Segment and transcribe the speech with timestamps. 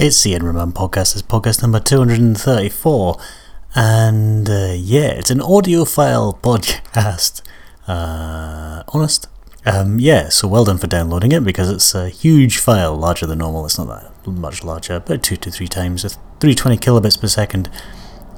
[0.00, 1.16] It's the Edinburgh Man Podcast.
[1.16, 3.18] It's podcast number 234.
[3.74, 7.42] And uh, yeah, it's an audiophile podcast.
[7.88, 9.26] Uh, honest?
[9.66, 13.38] Um, yeah, so well done for downloading it because it's a huge file, larger than
[13.38, 13.64] normal.
[13.64, 17.68] It's not that much larger, but two to three times, a 320 kilobits per second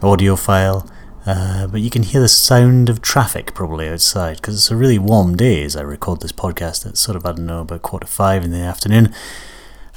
[0.03, 0.91] audio file.
[1.27, 4.99] Uh, but you can hear the sound of traffic probably outside because it's a really
[4.99, 6.87] warm day as I record this podcast.
[6.87, 9.15] It's sort of, I don't know, about quarter five in the afternoon.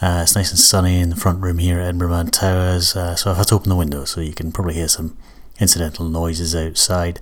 [0.04, 3.32] Uh, it's nice and sunny in the front room here at Edinburgh Towers, uh, so
[3.32, 5.18] I've had to open the window so you can probably hear some
[5.62, 7.22] incidental noises outside.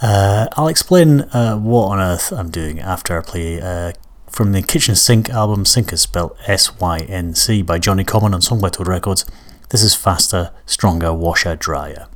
[0.00, 3.92] Uh, I'll explain uh, what on earth I'm doing after I play uh,
[4.30, 8.34] from the Kitchen Sync album Sync is spelled S Y N C by Jonnie Common
[8.34, 9.26] on Song by Records.
[9.70, 12.06] This is faster, stronger, washer, drier.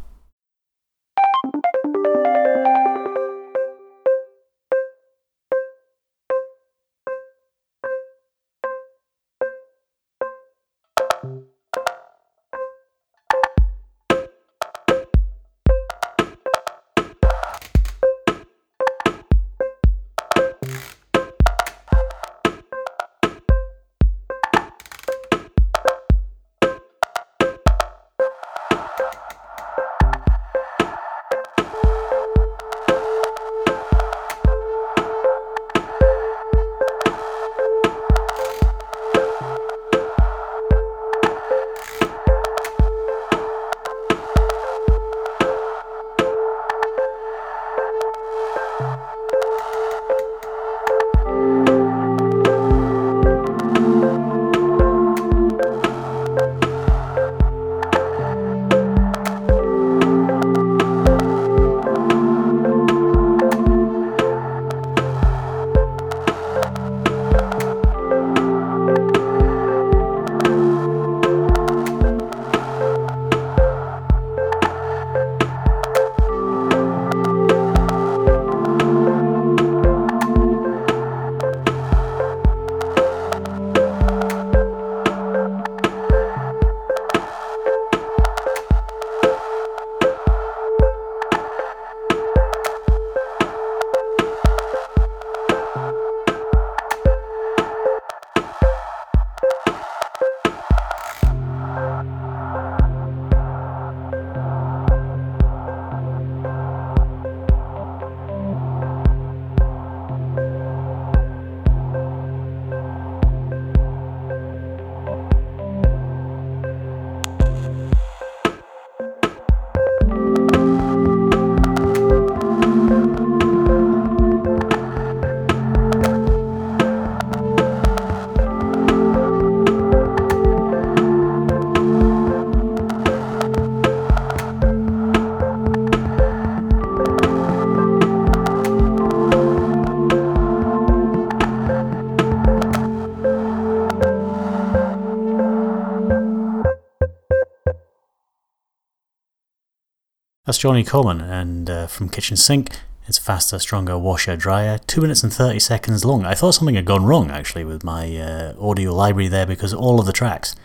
[150.48, 152.70] That's Jonnie Common, and uh, from Kitchen Sync,
[153.06, 156.25] it's faster, stronger, washer, dryer, 2 minutes and 30 seconds long.
[156.25, 160.00] I thought something had gone wrong actually with my uh, audio library there because all
[160.00, 160.56] of the tracks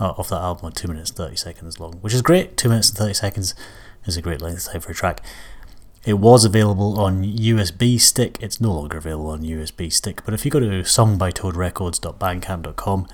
[0.00, 2.56] off that album are 2 minutes 30 seconds long, which is great.
[2.56, 3.54] 2 minutes and 30 seconds
[4.06, 5.20] is a great length of time for a track.
[6.06, 10.46] It was available on USB stick, it's no longer available on USB stick, but if
[10.46, 13.08] you go to songbytoadrecords.bandcamp.com,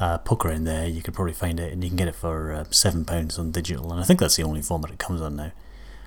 [0.00, 2.52] uh, poke around there, you could probably find it, and you can get it for
[2.52, 3.92] uh, seven pounds on digital.
[3.92, 5.52] And I think that's the only format it comes on now.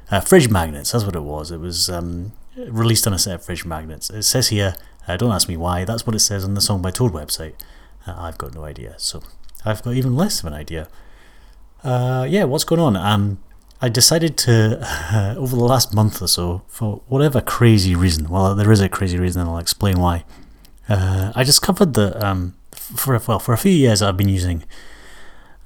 [0.09, 1.51] Uh, fridge magnets, that's what it was.
[1.51, 4.09] It was um, released on a set of fridge magnets.
[4.09, 4.75] It says here,
[5.07, 7.53] uh, don't ask me why, that's what it says on the Song by Toad website.
[8.07, 9.21] Uh, I've got no idea, so
[9.63, 10.87] I've got even less of an idea.
[11.83, 12.97] Uh, yeah, what's going on?
[12.97, 13.43] Um,
[13.79, 18.71] I decided to, over the last month or so, for whatever crazy reason, well, there
[18.71, 20.25] is a crazy reason, and I'll explain why.
[20.89, 24.63] I discovered that um, for well for a few years I've been using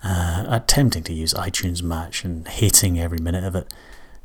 [0.04, 3.74] uh, attempting to use iTunes Match and hating every minute of it.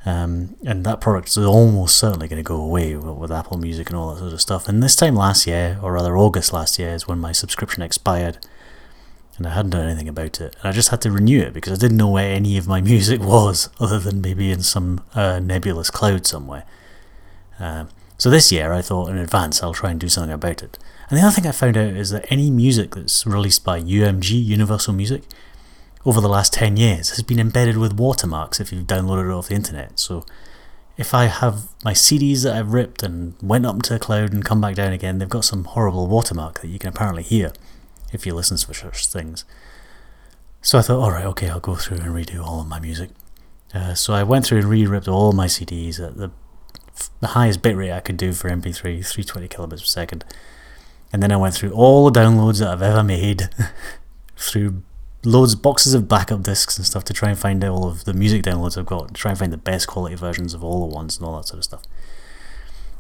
[0.05, 3.89] Um, and that product is almost certainly going to go away with, with, Apple Music
[3.89, 4.69] and all that sort of stuff.
[4.69, 8.39] And this time last year, or rather August last year, is when my subscription expired,
[9.39, 10.57] and I hadn't done anything about it.
[10.61, 12.81] And I just had to renew it because I didn't know where any of my
[12.93, 16.65] music was, other than maybe in some uh, nebulous cloud somewhere.
[17.61, 17.89] Um,
[18.23, 20.79] so this year, I thought in advance I'll try and do something about it.
[21.11, 24.31] And the other thing I found out is that any music that's released by UMG,
[24.45, 25.25] Universal Music,
[26.07, 29.49] over the last 10 years has been embedded with watermarks if you've downloaded it off
[29.49, 29.99] the internet.
[29.99, 30.25] So
[30.97, 34.45] if I have my CDs that I've ripped and went up to the cloud and
[34.45, 37.53] come back down again, they've got some horrible watermark that you can apparently hear
[38.13, 39.45] if you listen to such things.
[40.61, 43.11] So I thought, all right, okay, I'll go through and redo all of my music.
[43.75, 46.31] Uh, so I went through and re-ripped all my CDs at the
[47.21, 50.25] the highest bitrate I could do for MP3, 320 kilobits per second.
[51.13, 53.51] And then I went through all the downloads that I've ever made,
[54.37, 54.83] through
[55.25, 58.43] loads boxes of backup discs and stuff to try and find all of the music
[58.43, 61.27] downloads I've got, try and find the best quality versions of all the ones and
[61.27, 61.83] all that sort of stuff.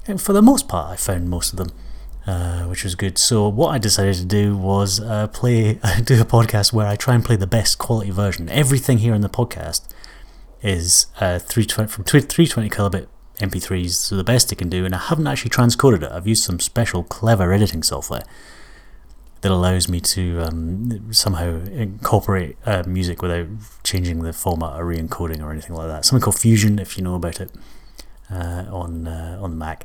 [0.06, 1.72] And for the most part, I found most of them,
[2.26, 3.18] uh, which was good.
[3.18, 7.14] So what I decided to do was uh, play, do a podcast where I try
[7.14, 8.48] and play the best quality version.
[8.48, 9.88] Everything here in the podcast
[10.60, 13.08] is uh, 320 from 320 kilobit
[13.42, 14.84] MP3s, so the best it can do.
[14.84, 16.12] And I haven't actually transcoded it.
[16.12, 18.22] I've used some special clever editing software
[19.42, 23.48] that allows me to um, somehow incorporate uh, music without
[23.82, 26.04] changing the format or re-encoding or anything like that.
[26.04, 27.50] Something called Fusion, if you know about it,
[28.30, 29.84] uh, on uh, on the Mac.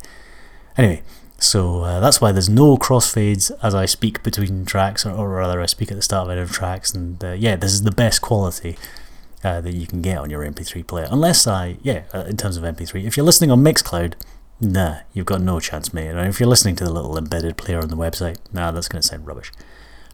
[0.77, 1.01] Anyway,
[1.39, 5.60] so uh, that's why there's no crossfades as I speak between tracks, or, or rather,
[5.60, 6.94] I speak at the start of of tracks.
[6.94, 8.77] And uh, yeah, this is the best quality.
[9.44, 12.63] Uh, that you can get on your MP3 player, unless I, yeah, in terms of
[12.63, 13.06] MP3.
[13.06, 14.16] If you're listening on Mixcloud,
[14.60, 16.16] Nah, you've got no chance, mate.
[16.16, 19.07] If you're listening to the little embedded player on the website, nah, that's going to
[19.07, 19.51] sound rubbish.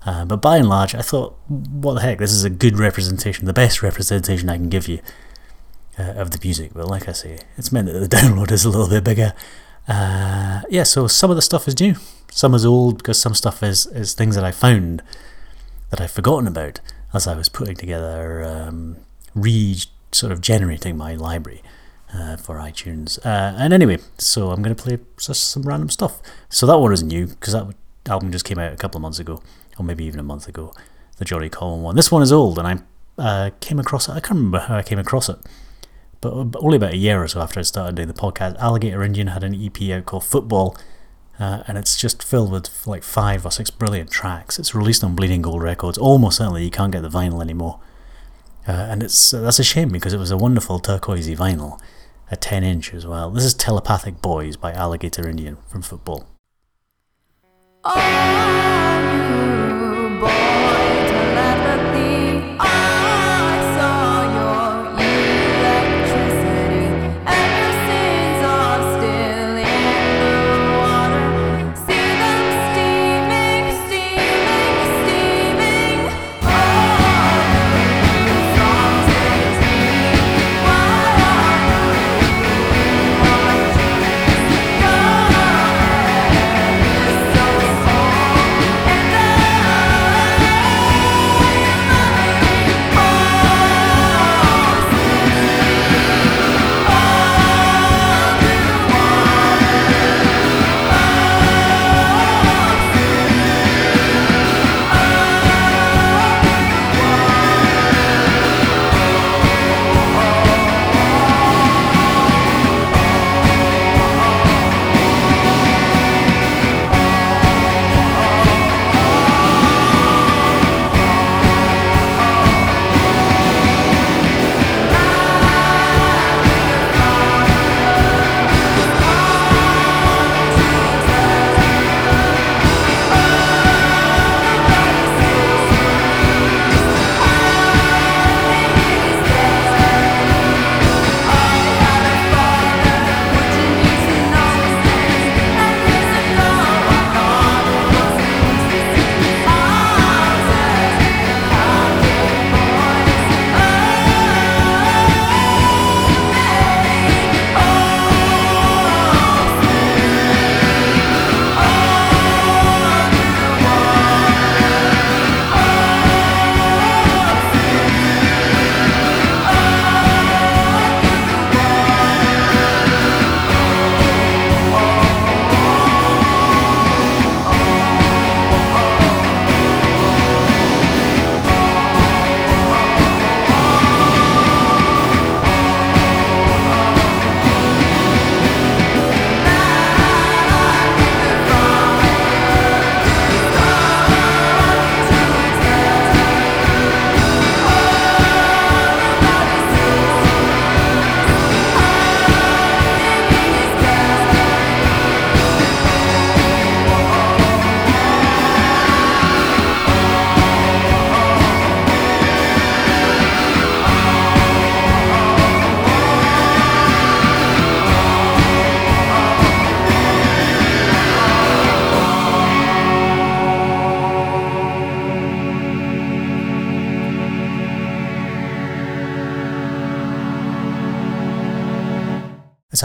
[0.06, 3.46] Uh, but by and large, I thought, what the heck, this is a good representation,
[3.46, 5.00] the best representation I can give you
[5.98, 6.72] uh, of the music.
[6.74, 9.34] But like I say, it's meant that the download is a little bit bigger.
[9.88, 11.96] Uh, yeah, so some of the stuff is new,
[12.30, 15.02] some is old because some stuff is, is things that I found
[15.90, 16.82] that I've forgotten about
[17.14, 18.98] as I was putting together, um,
[19.36, 19.78] re
[20.12, 21.62] sort of generating my library
[22.14, 23.24] uh, for iTunes.
[23.26, 26.22] Uh, and anyway, so I'm going to play just some random stuff.
[26.50, 27.74] So that one is new because that
[28.08, 29.42] album just came out a couple of months ago,
[29.78, 30.74] or maybe even a month ago.
[31.18, 31.96] The Jonnie Common one.
[31.96, 34.14] This one is old, and I uh, came across it.
[34.14, 35.38] I can't remember how I came across it,
[36.22, 39.28] but only about a year or so after I started doing the podcast, Alligator Indian
[39.28, 40.78] had an EP out called Football.
[41.40, 44.60] Uh, and it's just filled with like five or six brilliant tracks.
[44.60, 45.98] It's released on Bleeding Gold Records.
[45.98, 47.80] Almost certainly you can't get the vinyl anymore,
[48.68, 51.80] uh, and it's that's a shame because it was a wonderful turquoisey vinyl
[52.34, 53.30] a 10 inch as well.
[53.30, 56.26] This is Telepathic Boys by Alligator Indian from Football.
[57.86, 59.53] that's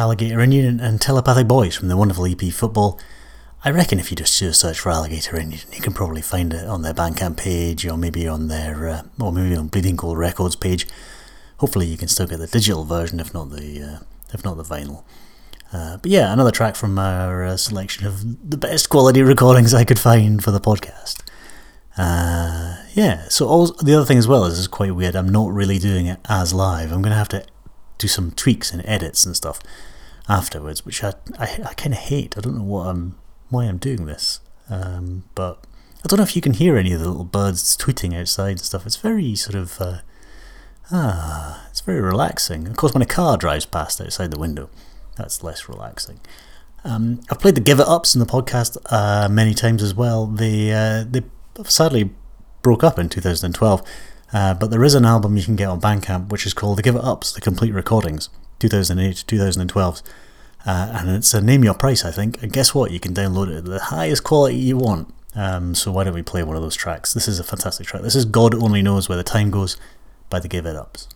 [0.08, 2.98] Alligator Indian and Telepathic Boys from the wonderful EP Football.
[3.62, 6.80] I reckon if you just search for Alligator Indian, you can probably find it on
[6.80, 10.86] their Bandcamp page or maybe on their, uh, or maybe on Bleeding Gold Records page.
[11.58, 13.98] Hopefully, you can still get the digital version, if not the, uh,
[14.32, 15.04] if not the vinyl.
[15.74, 19.84] Uh, but yeah, another track from our uh, selection of the best quality recordings I
[19.84, 21.20] could find for the podcast.
[21.98, 25.14] Uh, yeah, so all, the other thing as well is it's quite weird.
[25.14, 26.92] I'm not really doing it as live.
[26.92, 27.44] I'm going to have to
[27.98, 29.60] do some tweaks and edits and stuff
[30.28, 32.36] afterwards, which I I, I kind of hate.
[32.36, 33.16] I don't know what I'm
[33.48, 35.66] why I'm doing this, um, but
[36.04, 38.60] I don't know if you can hear any of the little birds tweeting outside and
[38.60, 38.86] stuff.
[38.86, 39.98] It's very sort of uh,
[40.90, 42.66] ah, it's very relaxing.
[42.66, 44.70] Of course, when a car drives past outside the window,
[45.16, 46.20] that's less relaxing.
[46.84, 50.26] Um, I've played the Give It Ups in the podcast uh, many times as well.
[50.26, 51.22] They uh, they
[51.64, 52.10] sadly
[52.62, 53.82] broke up in 2012.
[54.30, 56.82] Uh, but there is an album you can get on Bandcamp which is called The
[56.82, 60.02] Give It Ups, The Complete Recordings, 2008 to 2012.
[60.66, 62.42] Uh, and it's a name your price, I think.
[62.42, 62.90] And guess what?
[62.90, 65.14] You can download it at the highest quality you want.
[65.34, 67.14] Um, so why don't we play one of those tracks?
[67.14, 68.02] This is a fantastic track.
[68.02, 69.76] This is God Only Knows Where the Time Goes
[70.30, 71.08] by The Give It Ups.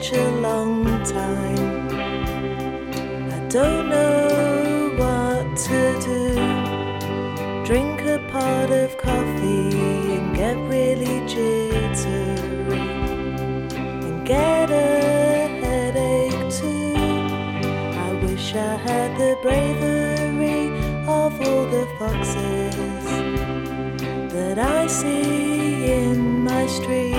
[0.00, 1.88] Such a long time.
[3.30, 6.34] I don't know what to do.
[7.66, 12.80] Drink a pot of coffee and get really jittery
[14.08, 16.94] and get a headache too.
[18.06, 20.70] I wish I had the bravery
[21.06, 23.04] of all the foxes
[24.32, 27.09] that I see in my street.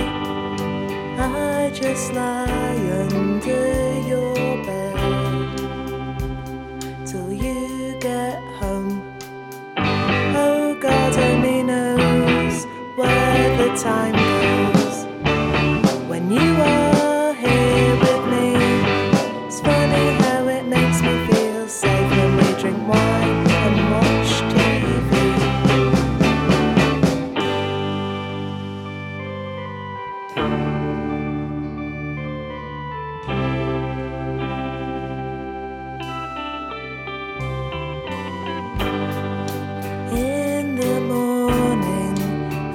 [1.82, 4.34] Just lie under your
[4.64, 5.56] bed
[7.04, 9.02] till you get home.
[9.76, 14.31] Oh, God only knows where the time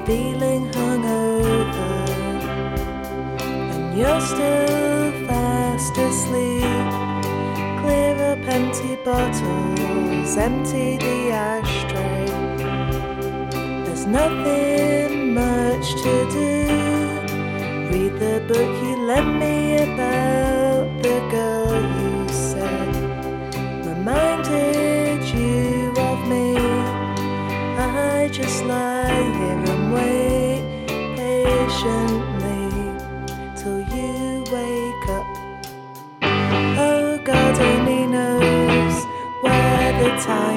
[0.08, 2.10] feeling hungover,
[3.42, 6.88] and you're still fast asleep.
[7.82, 12.26] Clear up empty bottles, empty the ashtray.
[13.84, 16.54] There's nothing much to do.
[17.92, 22.96] Read the book you lent me about the girl you said
[23.86, 26.56] reminded you of me.
[27.78, 29.37] I just lie
[31.78, 32.98] patiently
[33.56, 35.28] till you wake up.
[36.80, 39.06] Oh, God only knows
[39.42, 40.57] where the time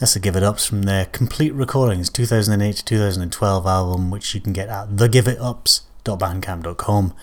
[0.00, 4.40] That's the Give It Ups from their Complete Recordings 2008 to 2012 album, which you
[4.40, 7.14] can get at thegiveups.bandcamp.com.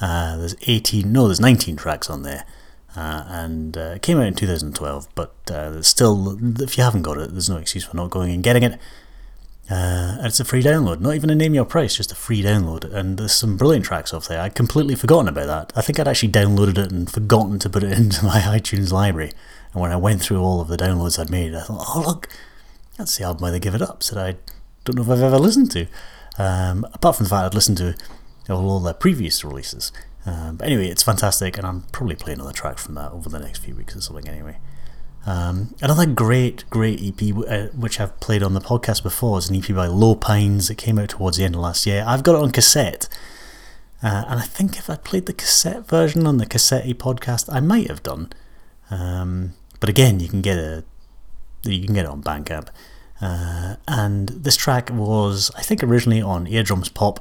[0.00, 2.46] Uh, there's 18, no, there's 19 tracks on there.
[2.96, 7.16] Uh, and uh, it came out in 2012, but uh, still, if you haven't got
[7.16, 8.72] it, there's no excuse for not going and getting it.
[9.70, 12.42] Uh, and it's a free download, not even a name your price, just a free
[12.42, 12.92] download.
[12.92, 14.40] And there's some brilliant tracks off there.
[14.40, 15.72] I'd completely forgotten about that.
[15.76, 19.30] I think I'd actually downloaded it and forgotten to put it into my iTunes library.
[19.74, 22.28] And when I went through all of the downloads I'd made, I thought, oh, look,
[22.96, 24.36] that's the album They Give It Up that I
[24.84, 25.86] don't know if I've ever listened to.
[26.38, 27.94] Um, apart from the fact I'd listened to
[28.48, 29.92] all their previous releases.
[30.26, 33.38] Um, but anyway, it's fantastic, and I'm probably playing another track from that over the
[33.38, 34.58] next few weeks or something anyway.
[35.26, 39.56] Um, another great, great EP, uh, which I've played on the podcast before, is an
[39.56, 40.70] EP by Lowpines.
[40.70, 42.04] It came out towards the end of last year.
[42.06, 43.08] I've got it on cassette.
[44.02, 47.60] Uh, and I think if I played the cassette version on the Cassetti podcast, I
[47.60, 48.30] might have done.
[48.90, 49.54] Um,
[49.84, 50.82] but again, you can get a
[51.62, 52.68] you can get it on Bandcamp.
[53.20, 57.18] Uh, and this track was, I think, originally on EardrumsPop.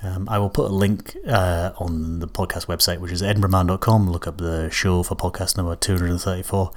[0.00, 4.08] Um, I will put a link uh, on the podcast website, which is edinburghman.com.
[4.08, 6.70] Look up the show for podcast number 234.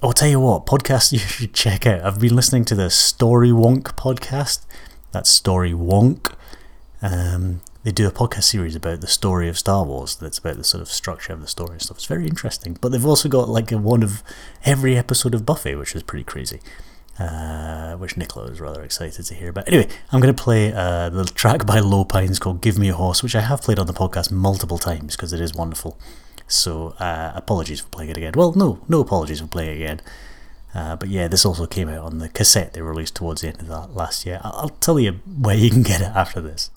[0.00, 2.02] I'll tell you what, podcast you should check out.
[2.04, 4.64] I've been listening to the Story Wonk podcast.
[5.10, 6.32] That's Story Wonk.
[7.02, 10.16] Um, they do a podcast series about the story of Star Wars.
[10.16, 11.98] That's about the sort of structure of the story and stuff.
[11.98, 12.78] It's very interesting.
[12.80, 14.22] But they've also got like a one of
[14.64, 16.60] every episode of Buffy, which is pretty crazy.
[17.18, 19.68] Uh, which Nicola was rather excited to hear about.
[19.68, 23.22] Anyway, I'm going to play uh, the track by Lowpines called Give Me a Horse,
[23.22, 25.96] which I have played on the podcast multiple times because it is wonderful.
[26.48, 28.32] So uh, apologies for playing it again.
[28.34, 30.00] Well, no, no apologies for playing it again.
[30.74, 33.60] Uh, but yeah, this also came out on the cassette they released towards the end
[33.60, 34.40] of that last year.
[34.42, 36.70] I'll tell you where you can get it after this.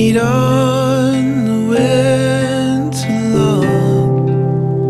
[0.00, 4.88] feet on the winter long,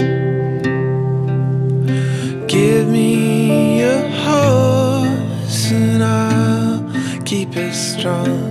[2.47, 8.50] Give me your horse and I'll keep it strong.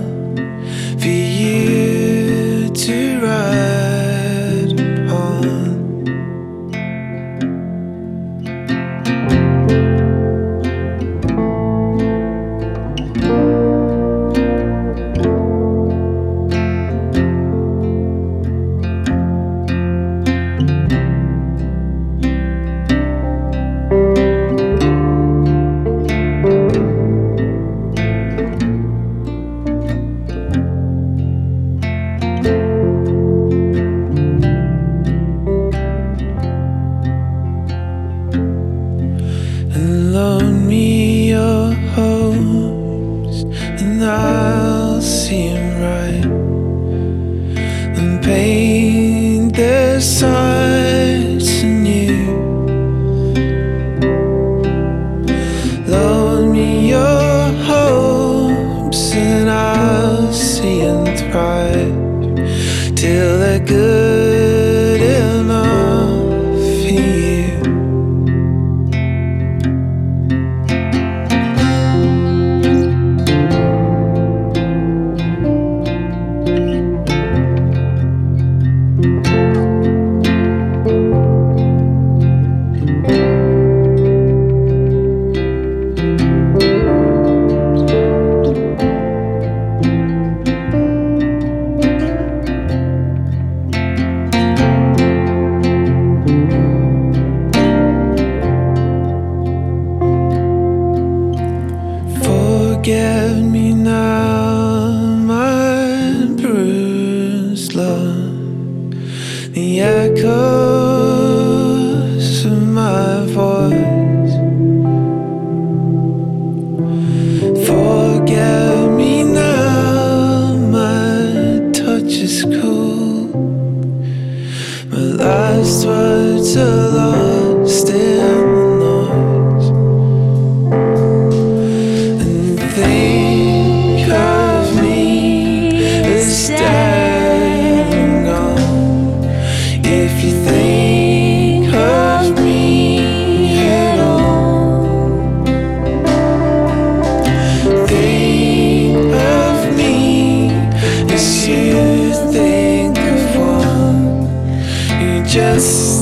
[155.30, 155.99] just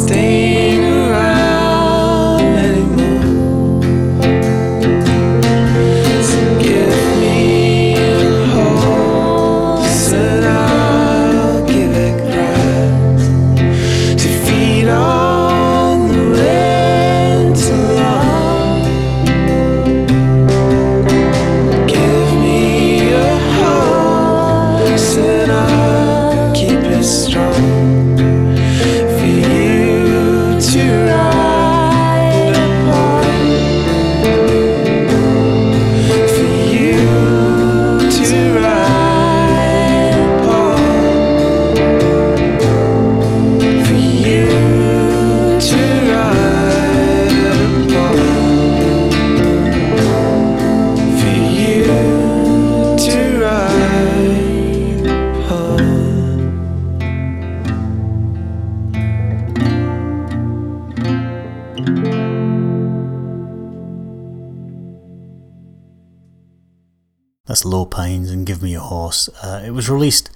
[67.49, 69.31] That's Lowpines and Give Me a Horse.
[69.43, 70.31] Uh, it was released,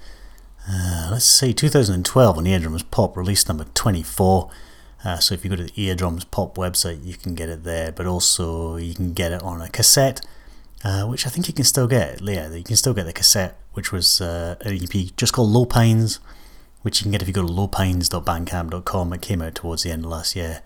[0.67, 4.49] uh, let's say, 2012 on EardrumsPop, release number 24.
[5.05, 8.07] Uh, so if you go to the EardrumsPop website, you can get it there, but
[8.07, 10.25] also you can get it on a cassette,
[10.83, 12.19] uh, which I think you can still get.
[12.19, 16.17] Yeah, you can still get the cassette, which was uh, an EP just called Lowpines,
[16.81, 19.13] which you can get if you go to lowpines.bandcamp.com.
[19.13, 20.63] It came out towards the end of last year.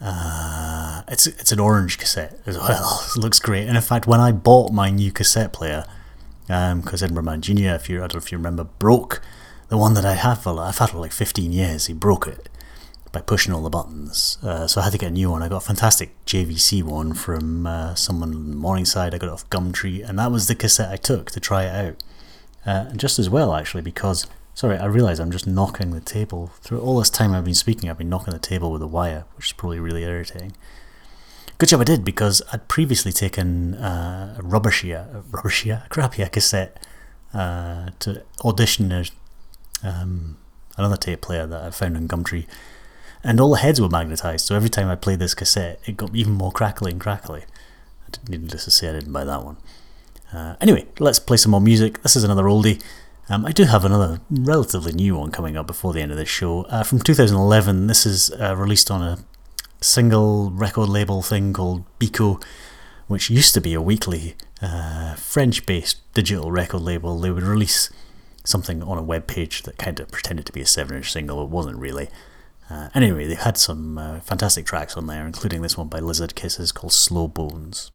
[0.00, 3.04] Uh, it's it's an orange cassette as well.
[3.16, 3.66] it looks great.
[3.66, 5.84] And in fact, when I bought my new cassette player,
[6.46, 9.20] because Edinburgh Man Junior, if you I don't know if you remember, broke
[9.68, 11.86] the one that I have for I've had for like 15 years.
[11.86, 12.48] He broke it
[13.12, 14.38] by pushing all the buttons.
[14.42, 15.42] Uh, so I had to get a new one.
[15.42, 19.14] I got a fantastic JVC one from uh, someone in Morningside.
[19.14, 21.86] I got it off Gumtree, and that was the cassette I took to try it
[21.88, 22.02] out.
[22.66, 24.26] Uh, and just as well, actually, because
[24.58, 27.88] sorry, I realise I'm just knocking the table through all this time I've been speaking.
[27.88, 30.56] I've been knocking the table with a wire, which is probably really irritating.
[31.58, 36.84] Good job I did because I'd previously taken uh, a Rubbishia, a Rubbishia, a cassette
[37.32, 39.12] uh, to audition as
[39.84, 40.38] um,
[40.76, 42.48] another tape player that I found on Gumtree,
[43.22, 44.44] and all the heads were magnetized.
[44.44, 47.44] So every time I played this cassette, it got even more crackly and crackly.
[48.08, 49.58] I didn't needless to say I didn't buy that one.
[50.32, 52.02] Uh, anyway, let's play some more music.
[52.02, 52.82] This is another oldie.
[53.30, 56.30] Um, I do have another relatively new one coming up before the end of this
[56.30, 56.62] show.
[56.62, 59.18] Uh, from 2011, this is uh, released on a
[59.82, 62.42] single record label thing called Beko,
[63.06, 67.18] which used to be a weekly uh, French based digital record label.
[67.18, 67.90] They would release
[68.44, 71.42] something on a web page that kind of pretended to be a 7 inch single,
[71.42, 72.08] it wasn't really.
[72.70, 76.34] Uh, anyway, they had some uh, fantastic tracks on there, including this one by Lizard
[76.34, 77.90] Kisses called Slow Bones.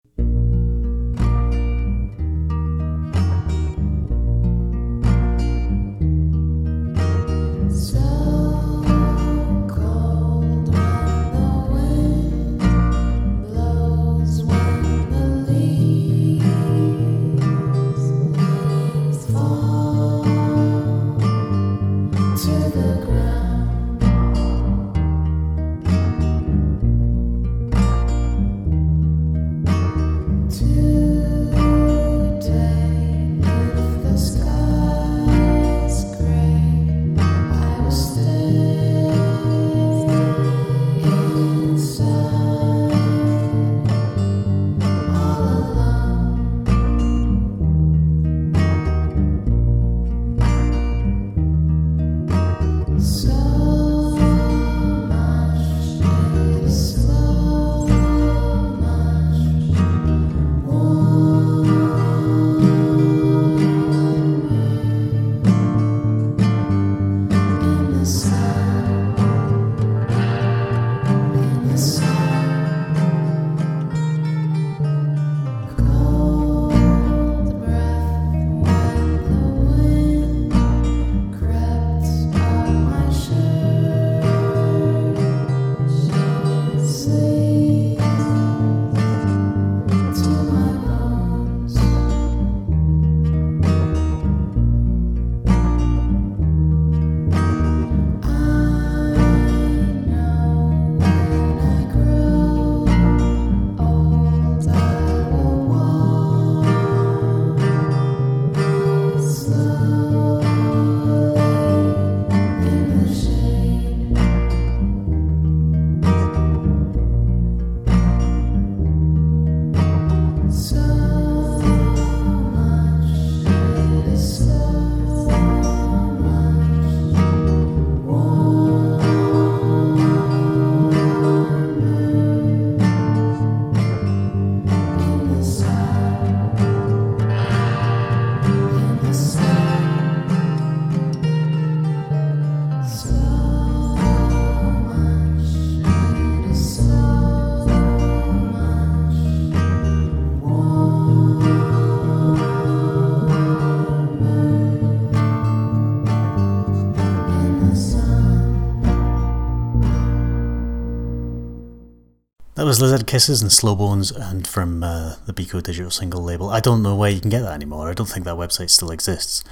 [162.66, 166.50] Was Lizard Kisses and Slow Bones, and from uh, the Beko Digital single label.
[166.50, 167.90] I don't know where you can get that anymore.
[167.90, 169.44] I don't think that website still exists.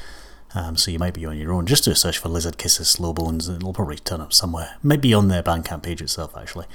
[0.55, 1.65] Um, so you might be on your own.
[1.65, 4.77] Just do a search for Lizard Kisses, Slow Bones, and it'll probably turn up somewhere.
[4.81, 6.67] Might be on their Bandcamp page itself, actually.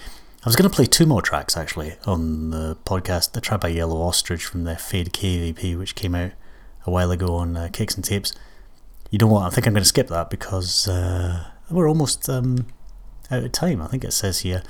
[0.45, 3.33] I was going to play two more tracks, actually, on the podcast.
[3.33, 6.33] The track by Yellow Ostrich from their Fade KVP, which came out
[6.85, 8.35] a while ago on uh, Kicks and Tapes.
[9.11, 9.47] You know what?
[9.47, 12.67] I think I'm going to skip that because uh, we're almost um,
[13.31, 13.81] out of time.
[13.81, 14.63] I think it says here.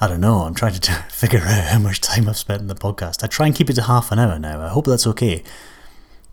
[0.00, 0.40] I don't know.
[0.40, 3.22] I'm trying to figure out how much time I've spent in the podcast.
[3.22, 4.60] I try and keep it to half an hour now.
[4.60, 5.42] I hope that's okay.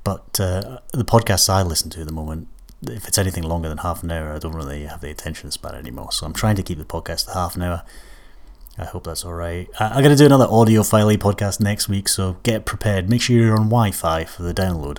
[0.04, 2.48] But uh, the podcasts I listen to at the moment,
[2.82, 5.76] if it's anything longer than half an hour, I don't really have the attention span
[5.76, 6.12] anymore.
[6.12, 7.84] So I'm trying to keep the podcast to half an hour.
[8.80, 9.70] I hope that's all right.
[9.80, 13.10] I- I'm going to do another audiophile podcast next week, so get prepared.
[13.10, 14.98] Make sure you're on Wi-Fi for the download.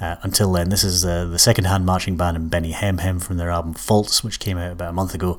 [0.00, 3.36] Uh, until then, this is uh, the second-hand marching band and Benni Hemm Hemm from
[3.36, 5.36] their album Faults, which came out about a month ago,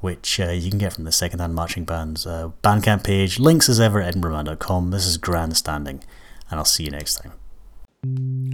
[0.00, 3.38] which uh, you can get from the second-hand marching band's uh, Bandcamp page.
[3.38, 4.90] Links as ever at edinburghman.com.
[4.90, 6.02] This is Grandstanding,
[6.50, 7.32] and I'll see you next time.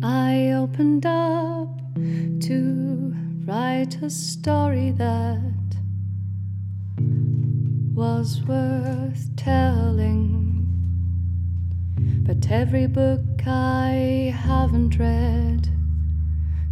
[0.02, 3.14] I opened up to
[3.46, 5.54] write a story that
[7.94, 10.66] was worth telling.
[12.26, 15.68] But every book I haven't read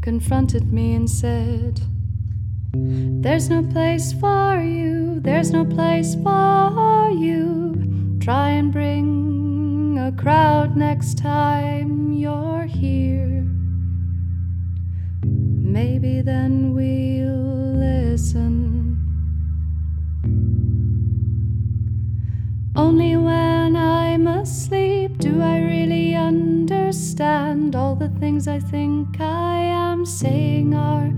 [0.01, 1.81] confronted me and said,
[2.75, 8.17] There's no place for you, there's no place for you.
[8.19, 13.45] Try and bring a crowd next time you're here.
[15.23, 18.97] Maybe then we'll listen.
[22.75, 30.07] Only when I'm asleep do I really understand all the things I think I am
[30.07, 31.13] saying are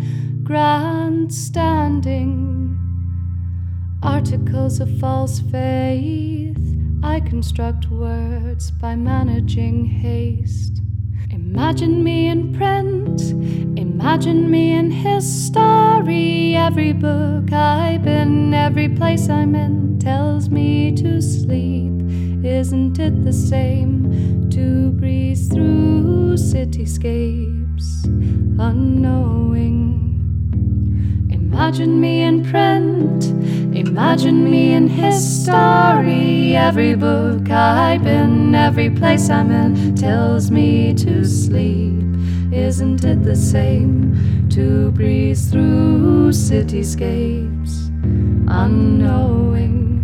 [0.45, 2.79] grandstanding.
[4.03, 6.59] Articles of false faith.
[7.03, 10.83] I construct words by managing haste.
[11.31, 13.23] Imagine me in print,
[13.79, 16.55] imagine me in history.
[16.57, 21.93] Every book I've been, every place I'm in tells me to sleep.
[22.45, 28.05] Isn't it the same to breeze through cityscapes
[28.59, 30.04] unknowing?
[31.55, 33.27] Imagine me in print,
[33.77, 36.57] imagine me in history.
[36.57, 42.03] Every book I've been, every place I'm in tells me to sleep.
[42.53, 47.87] Isn't it the same to breeze through cityscapes
[48.49, 50.03] unknowing?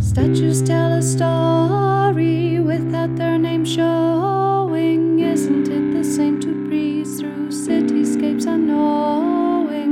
[0.00, 5.20] Statues tell a story without their name showing.
[5.20, 9.17] Isn't it the same to breeze through cityscapes unknowing?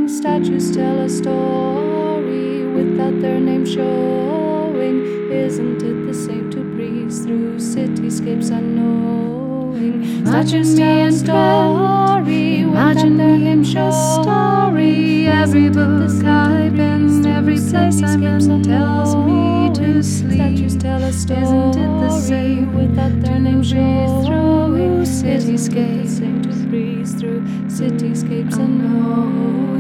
[0.09, 5.33] Statues tell a story without their name showing.
[5.33, 10.25] Isn't it the same to breeze through cityscapes unknowing?
[10.25, 15.27] Statues tell a story imagine their name story.
[15.27, 20.35] Every book I've been, every place I'm in tells me to sleep.
[20.35, 21.42] Statues tell a story.
[21.42, 25.03] Isn't it the same without their name showing?
[25.03, 29.76] Cityscapes, to breeze through cityscapes and